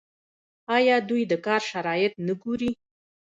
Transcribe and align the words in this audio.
آیا 0.75 0.95
دوی 1.09 1.23
د 1.31 1.33
کار 1.45 1.61
شرایط 1.71 2.13
نه 2.27 2.33
ګوري؟ 2.41 2.71